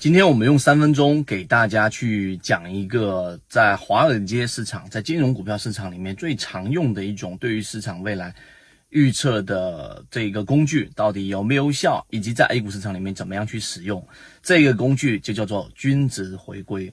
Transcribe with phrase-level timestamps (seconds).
[0.00, 8.34] 今天我们用三分钟给大家去讲一个在华尔街市场、在金融股票市场里面最常用的一种对于市场未来
[8.88, 14.02] 预测的这个工具到底有没有效，以及在 A 股市场里面怎么样去使用
[14.42, 16.90] 这个工具，就叫做均值回归。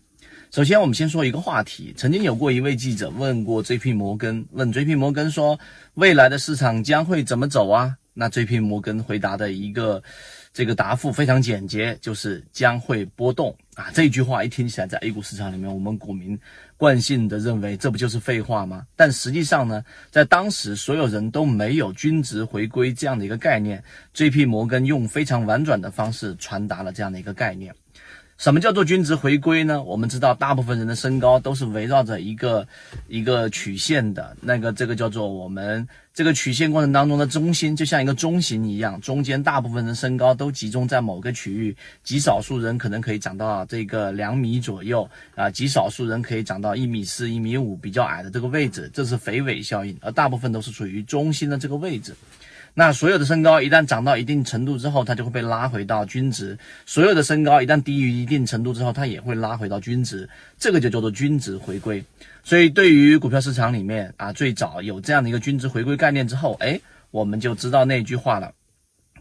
[0.51, 3.93] 首先，我们先说一个话题，曾经有过一位记者问过 J.P.
[3.93, 4.95] 摩根，问 J.P.
[4.95, 5.57] 摩根说，
[5.93, 7.95] 未来的市场将会怎么走啊？
[8.13, 8.59] 那 J.P.
[8.59, 10.03] 摩根回答的一个。
[10.57, 13.91] 这个答复非常简洁，就是将会波动啊！
[13.93, 16.35] 这句话一听起来，在 A 股市场里面，我们股民
[16.77, 18.87] 惯性的认为这不就是废话吗？
[18.95, 23.83] 但实际上呢，在当时所有人都没有均值回归这样的一个概念
[24.15, 24.45] ，J.P.
[24.45, 27.71] 摩根用非常婉转的方式传达了这样的一个概念。
[28.39, 29.83] 什么叫做均值回归呢？
[29.83, 32.67] 我们知道，大部分人的身高都是围绕着一个
[33.07, 35.87] 一个曲线的，那个这个叫做我们
[36.17, 52.15] 这个曲线过程当中的中心，就像一个中型一样，中间大部分人身高都集中在某个区域，极少数人可能可以长到这个两米左右啊，极少数人可以长到一米四、一米五，比较矮的这个位置，这是肥尾效应，而大部分都是处于中心的这个位置。
[52.79, 60.29] 那所有的身高一旦涨到一定程度之后，它就会被拉回到均值；所有的身高一旦低于一定程度之后，它也会拉回到均值。
[60.59, 62.05] 这个就叫做均值回归。
[62.43, 68.53] 所以，对于股票市场里面啊，最早有这样的一个均值回归概念之后，哎，我们就知道那句话了。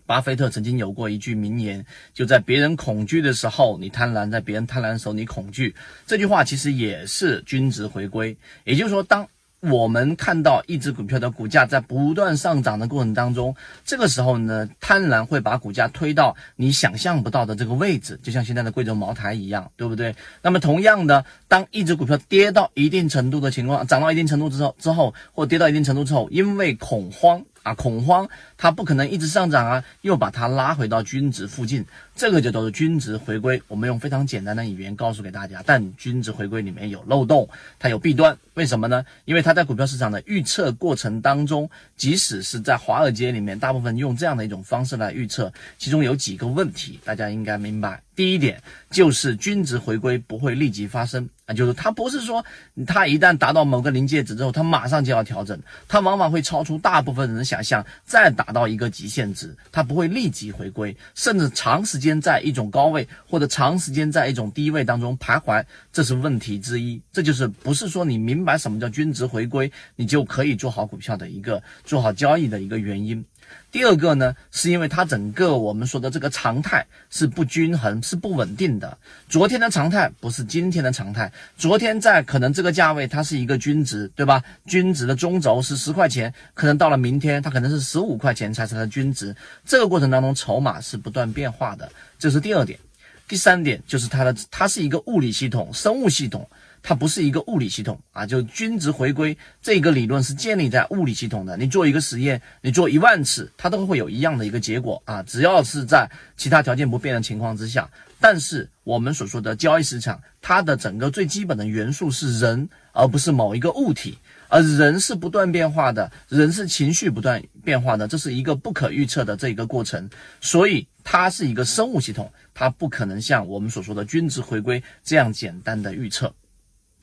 [0.04, 5.74] 巴菲特曾经有过一句名言，就在别人恐惧的时候你贪婪，在别人贪婪的时候你恐惧。
[6.06, 8.36] 这句话其实也是均值回归。
[8.64, 9.26] 也就是说，当
[9.60, 13.54] 我们看到一只股票的股价在不断上涨的过程当中，
[13.84, 20.14] 这个时候呢，贪婪会把股价推到你想象不到的这个位置，就像现在的贵州茅台一样，对不对？
[20.42, 27.42] 那么同样的，当一只股票跌到一定程度的情况，涨到一定程度之后，之后或跌到一定程度之后，因为恐慌。
[27.66, 31.84] 啊，恐慌，它不可能一直上涨啊，又把它拉回到均值附近，
[32.14, 33.60] 这个就叫做均值回归。
[33.66, 37.48] 我们用非常简单的语言告诉给大家，但均值回归里面有漏洞，
[37.80, 39.04] 它有弊端，为什么呢？
[39.24, 48.05] 因为它在股票市场的预测过程当中，即使是在华尔街里面，大部分用这样的一种方式来预测，其中有几个问题，大家应该明白。
[48.16, 48.60] 第一点
[48.90, 52.42] 就是均值回归不会立即发生啊，就是它不是说
[52.86, 55.56] 它一旦达到某个临界值之后，它马上就要调整，
[55.86, 65.62] 它往往会超出大部分人的想象，再达到一个极限值，它不会立即回归，甚至长时间在一种高位或者长时间在一种低位当中徘徊，
[65.92, 66.98] 这是问题之一。
[67.12, 73.22] 这就是不是说你明白什么叫均值回归，你就可以做好股票的一个做好交易的一个原因。
[73.70, 78.96] 第二个呢，是因为它整个我们说的这个常态是不均衡、是不稳定的。
[79.28, 84.40] 昨天的常态不是今天的常态，昨天在可能这个价位它是一个均值，对吧？
[84.66, 89.34] 均值的中轴是十块钱，可能到了明天它可能是十五块钱才是它的均值。
[89.64, 92.78] 这个过程当中筹码是不断变化的，这是第二点。
[93.26, 96.48] 第三点就是它的，它是一个物理系统、生物系统。
[96.82, 101.56] 它不是一个物理系统啊，就均值回归这个理论是建立在物理系统的。
[101.56, 107.88] 你做一个实验，你做一万次，它都会有一样的一个结果啊，只要是在其他条件不变的情况之下。
[108.18, 114.16] 但是我们所说的交易市场，它的整个最基本的元素是人，而不是某一个物体，
[114.48, 120.08] 而人是不断变化的，人是情绪不断变化的，这是一个不可预测的这一个过程，
[120.40, 126.32] 所以它是一个生物系统，它不可能像我们所说的均值回归这样简单的预测。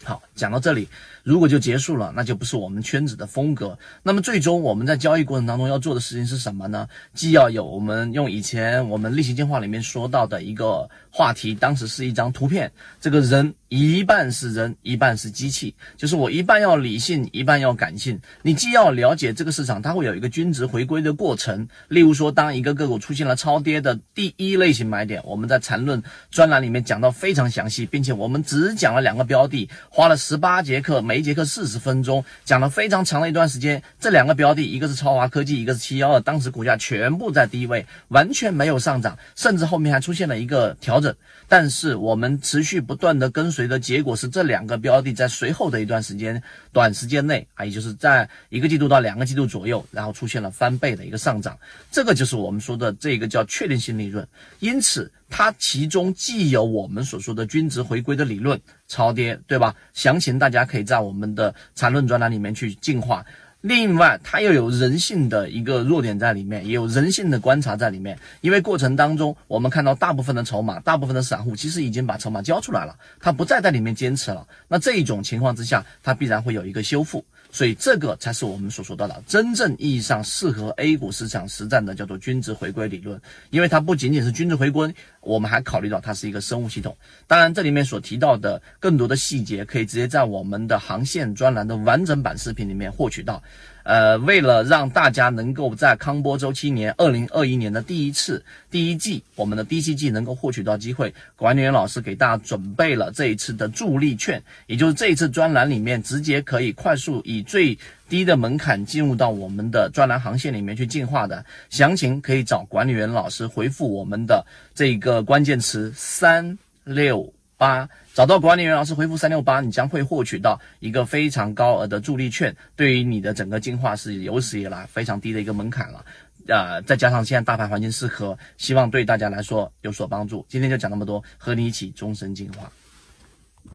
[0.04, 0.88] 好，讲到这里，
[1.24, 3.78] 如果就结束了，那就不是我们圈子的风格。
[4.02, 6.88] 那么最终我们在交易过程当中要做的事情是什么呢？
[7.14, 18.22] 既要有我们用以前我们例行电话里面说到的一个话题，当时是一张图片，这个人一半是人，一半是机器，就是我一半要理性，一半要感性。
[18.44, 21.67] 你既要了解这个市场，它会有一个均值回归的过程。
[21.87, 29.67] 例如说，当一个个股出现了超跌的第一类型买点，我们在缠论专栏里面讲到非常详细，并且我们只讲了两个标的。
[29.90, 33.81] 花了十八节课，每一节课四十分钟，讲了非常长的一段时间。
[33.99, 41.16] 这两个标的，一个是超华科技，一个是七幺二，当时股价全部在低位，完全没有上涨，甚至后面还出现了一个调整。
[41.47, 46.44] 但是我们持续不断的跟随随的结果是，这两个标的在随后的一段时间，
[46.74, 51.58] 短时间内啊，也就是在一个季度到两个季度左右，然后出现了翻倍的一个上涨。
[51.90, 54.28] 这个就是我们说的这个叫确定性利润。
[54.60, 55.10] 因此。
[55.36, 59.76] 它其中既有我们所说的均值回归的理论，超跌，对吧？
[59.92, 63.26] 详情大家可以在我们的缠论专栏里面去进化。
[63.64, 68.20] 另外，它又有人性的一个弱点在里面，也有人性的观察在里面。
[68.42, 74.46] 因为过程当中，我们看到大部分的筹码，大部分的散户其实已经把筹码交出来了，他不再在里面坚持了。
[74.68, 77.24] 那这一种情况之下，它必然会有一个修复。
[77.53, 83.22] 所以这个才是我们所说到的真正意义上适合 A 股市场实战的，叫做均值回归理论。
[83.52, 84.91] 因为它不仅仅是均值回归，
[85.22, 86.97] 我们还考虑到它是一个生物系统。
[87.28, 93.41] 当然，这里面所提到的更多的细节，可以直接在我们的航线专栏的完整版视频里面获取到。
[93.84, 107.78] 呃，为了让大家能够在康波周期年二零二一年的第一次第一季，我们的第七季能够获取到机会，管理员老师给大家准备了这一次的助力券，也就是这一次专栏里面直接可以快速以最
[108.08, 111.46] 低的门槛进入到我们的专栏航线里面去进化的。
[111.70, 117.34] 详情可以找管理员老师回复我们的这个关键词三六。
[117.64, 126.06] 八找到管理员老师回复三六八，你将会获取到一个非常高额的助力券，对于你的整个进化是有史以来非常低的一个门槛了。
[126.50, 130.46] 呃，再加上现在大盘环境适合，希望对大家来说有所帮助。
[130.50, 132.70] 今天就讲那么多，和你一起终身进化。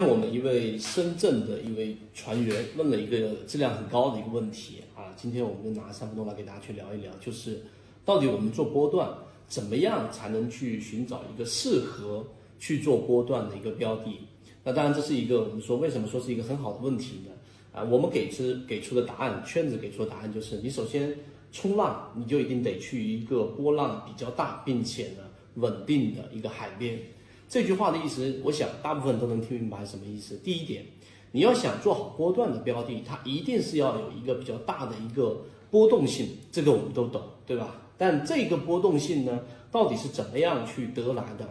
[0.00, 7.62] 我们一位深圳的一位船员问了一个质量很高的一个问题啊，今天我们就拿三分钟来给大家去聊一聊，就是
[8.04, 9.08] 到底我们做波段
[9.48, 12.22] 怎么样才能去寻找一个适合。
[12.58, 14.20] 去做波段的一个标的，
[14.64, 17.32] 那当然这是一个我们说为什么说是一个很好的问题呢？
[17.72, 21.14] 啊，我们给出给出的答案，圈子给出的答案就是，你首先
[21.52, 25.22] 冲浪，你就一定得去一个波浪比较大并且呢
[25.54, 26.98] 稳定的一个海边。
[27.48, 30.36] 这句话的意思，我想大部分都能听明白什么意思。
[30.38, 30.84] 第一点，
[31.30, 35.40] 你要想做好波段的标的，它一定是要有一个比较大的一个
[35.70, 37.80] 波动性，这个我们都懂，对吧？
[37.96, 39.40] 但这个波动性呢，
[39.70, 41.48] 到底是怎么样去得来的？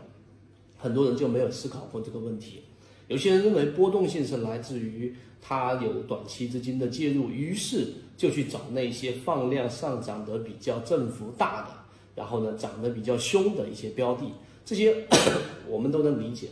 [0.77, 2.62] 很多人就没有思考过这个问题。
[3.07, 11.69] 有些人认为波动性是来自于它有短期资金的介入，于是就去找那些放量上涨的比较振幅大的，
[12.15, 14.25] 然后呢涨得比较凶的一些标的。
[14.65, 15.07] 这些
[15.69, 16.47] 我们都能理解，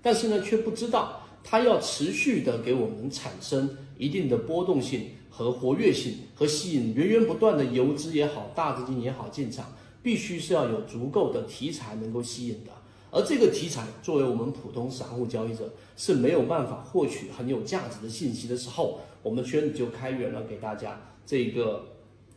[0.00, 3.68] 但是呢却不知道它要持续的给我们产生
[3.98, 9.74] 一定的波动性和活跃性，和吸引源源不断的游资也好，大资金也好进场，
[10.04, 12.70] 必须是要有足够的题材能够吸引的。
[13.16, 21.82] 而这个题材作为我们普通散户交易者是没有办法获取很有价值的信息的时候，我们圈子就开源了给大家这个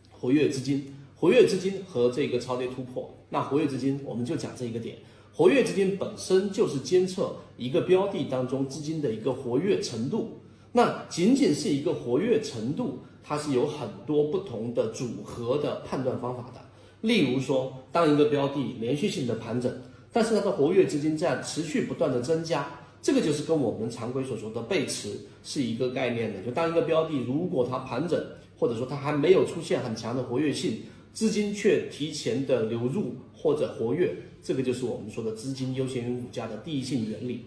[0.10, 3.14] 活跃资金、活跃资金和这个超跌突破。
[3.28, 4.96] 那活跃资金我们就讲这一个点，
[5.34, 10.40] 活跃资金本身就是监测一个标的当中资金的一个活跃程度。
[10.72, 16.62] 那仅仅是一个活跃程度，它是有很多不同的组合的判断方法的。
[17.02, 19.70] 例如说，当一个标的连续性的盘整。
[20.12, 22.68] 但是它的活跃资金在持续不断的增加，
[23.02, 26.42] 这个就是跟我们常规所说的背驰是一个概念的。
[26.42, 28.20] 就当一个标的如果它盘整，
[28.58, 30.82] 或者说它还没有出现很强的活跃性，
[31.14, 37.46] 资金却提前的流入或者活跃，这个就是我们说的资金优先于股价的第一性原理。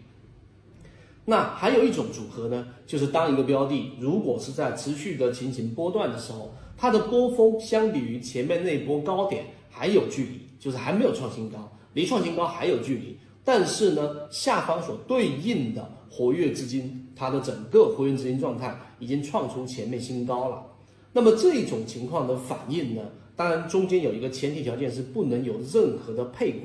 [1.25, 11.71] 那还有一种组合呢，就是当一个标的如果是在持续的进行波段的时候，它的波峰相比于前面那波高点还有距离，就是还没有创新高。
[11.95, 20.65] 离创新高还有距离，但是呢，下方所对应的活跃资金，它的整个活跃资金状态已经创出前面新高了。
[21.13, 23.03] 那么这种情况的反应呢，
[23.37, 26.61] 当然中间有一个前提条件是不能有任何的配股，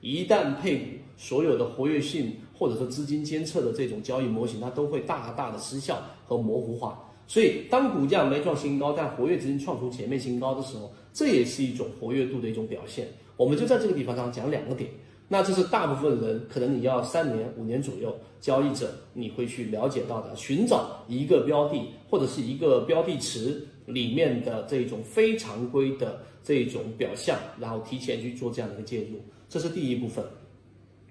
[0.00, 0.84] 一旦配股，
[1.16, 7.02] 所有的活跃性或者说资金监测的这种交易模型，它都会大大的失效和模糊化。
[7.26, 13.08] 所以当股价没创新高，但活跃资金创出前面新高的时候，这也是一种活跃度的一种表现。
[13.38, 14.90] 我们就在这个地方上讲两个点，
[15.28, 21.80] 那这是大部分人可能你要三年五年左右交易者你会去了解到的，寻找一个标的
[22.10, 30.24] 或者是一个标的池里面的这种非常规的这种表象，然后提前去做这样的一个介入，这是第一部分。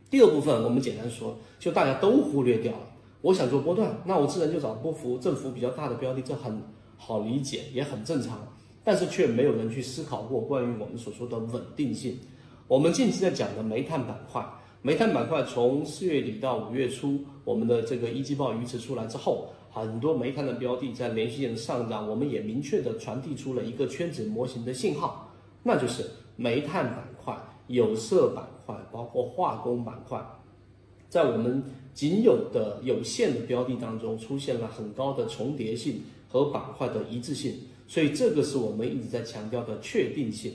[0.10, 2.88] 第二部分我们简单说，就大家都忽略掉了。
[3.22, 6.62] 我想做波段，那我自然就找波幅振幅比较大的标的，这很
[6.98, 8.48] 好理解，也很正常。
[8.88, 12.17] 但是却没有人去思考过关于我们所说的稳定性。
[12.70, 14.41] 我们近期在讲的煤炭板块，
[14.82, 25.29] 煤炭板块从四月底到五月初，我们的这个一季报预测出来之后，很多煤炭的标的在连续性的上涨，我们也明确的传递出了一个圈子模型的信号，
[25.63, 30.25] 那就是煤炭板块、有色板块，包括化工板块，
[31.10, 31.62] 在我们
[31.94, 37.53] 仅有的有限的标的当中，出现了很高的重叠性和板块的一致性。
[37.88, 40.53] 所以这个是我们一直在强调的确定性。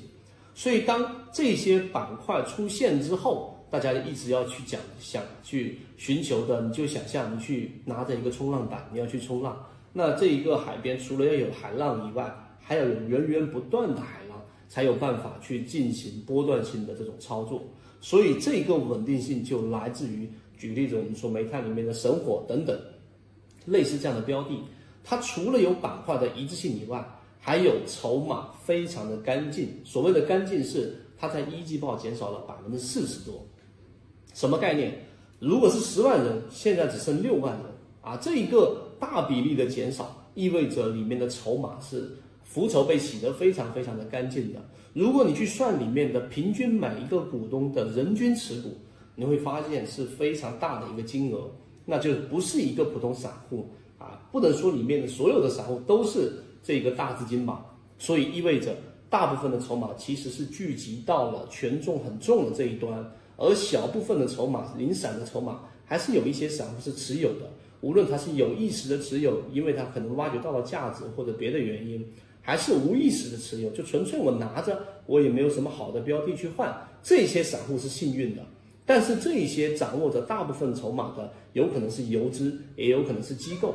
[0.55, 9.65] 所以当这些板块出现之后，大家一直要去讲、想去寻求的，你就想象你去拿着一个冲浪板，你要去冲浪。
[9.95, 17.65] 那这一个海边除了要有海浪以外，还要有源源不断的海浪，才有办法去进行波段性的这种操作。
[18.03, 22.79] 所以这个稳定性就来自于，举例子，我们说煤炭里面的神火等等，
[23.65, 24.63] 类似这样的标的，
[25.03, 27.03] 它除了有板块的一致性以外，
[27.45, 29.69] 还有筹码非常的干净。
[29.85, 33.45] 所谓的干净是它在一季报减少了百分之四十多，
[34.33, 34.95] 什么概念？
[35.41, 37.65] 如果是十万人，现在只剩六万人
[38.01, 44.61] 啊，这一个大比例的减少，意味着里面的筹码是浮筹被洗得非常非常的干净的。
[44.93, 48.69] 如果你去算里面的平均每一个股东的人均持股，
[49.17, 51.51] 你会发现是非常大的一个金额，
[51.85, 53.69] 那就不是一个普通散户
[53.99, 56.33] 啊，不能说里面的所有的散户都是
[56.63, 57.65] 这个大资金吧，
[57.99, 58.77] 所以意味着
[59.11, 63.05] 大部分的筹码其实是聚集到了权重很重的这一端。
[63.37, 67.51] 而小部分的筹码，零散的筹码，还是有一些散户是持有的。
[67.81, 72.07] 无论他是有意识的持有，因为他可能挖掘到了价值或者别的原因，
[72.41, 76.73] 还是无意识的持有，就纯粹我拿着，我也没有什么好的标的去换。
[77.03, 78.47] 这些散户是幸运的，
[78.87, 83.75] 但是这些掌握着大部分筹码的，有可能是游资，也有可能是机构。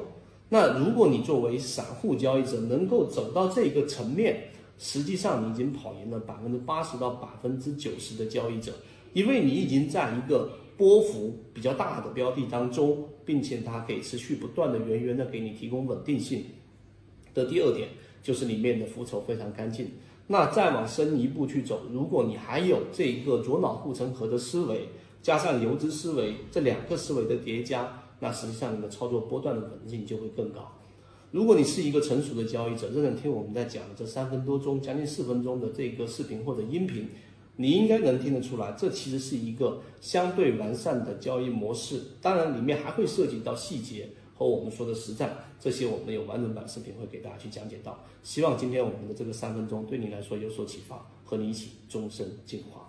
[0.50, 8.72] 那如果你作为散户交易者能够走到这个层面，实际上你已经跑赢了百分之八十到百分之九十的交易者。
[9.14, 16.44] 因为你已经在一个波幅比较大的标的当中，并且它可以持续不断的源源的给你提供稳定性。
[17.34, 17.90] 的第二点
[18.24, 19.90] 就是里面的浮筹非常干净。
[20.28, 24.90] 那再往深一步去走，如果你还有这个左脑护城河的思维，
[25.22, 30.72] 加上游资思维这两个思维的叠加，那实际上你的操作波段的稳定性就会更高。
[31.32, 37.10] 如果你是一个成熟的交易者，认真听我们在讲的这三分多钟、将近四分钟的这个视频或者音频。
[37.60, 42.00] 你应该能听得出来，这其实是一个相对完善的交易模式。
[42.22, 48.04] 当然，里面还会涉及到细节和我们说的实战，这些我们有完整版视频会给大家去讲解到。
[48.22, 52.87] 希望今天我们的这个三分钟对你来说有所启发，和你一起终身进化。